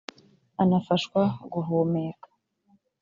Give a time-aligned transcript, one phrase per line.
[0.61, 1.21] anafashwa
[1.53, 2.27] guhumeka